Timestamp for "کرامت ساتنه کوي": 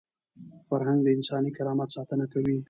1.57-2.55